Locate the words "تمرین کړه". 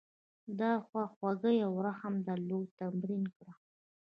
2.79-3.53